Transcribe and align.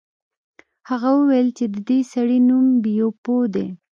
هغه 0.89 1.09
وویل 1.19 1.49
چې 1.57 1.65
د 1.73 1.75
دې 1.89 1.99
سړي 2.11 2.39
نوم 2.47 2.65
بیپو 2.83 3.37
دی. 3.53 3.67